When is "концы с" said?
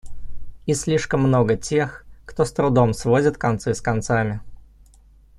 3.37-3.81